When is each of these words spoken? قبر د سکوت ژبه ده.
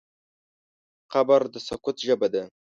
قبر 1.13 1.41
د 1.53 1.55
سکوت 1.67 1.97
ژبه 2.07 2.27
ده. 2.33 2.43